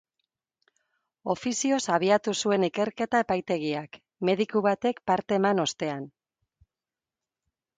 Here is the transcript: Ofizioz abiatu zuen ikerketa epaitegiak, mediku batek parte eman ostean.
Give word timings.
Ofizioz 1.33 1.81
abiatu 1.97 2.33
zuen 2.47 2.65
ikerketa 2.69 3.21
epaitegiak, 3.25 4.01
mediku 4.31 4.63
batek 4.69 5.03
parte 5.13 5.39
eman 5.41 5.63
ostean. 5.69 6.09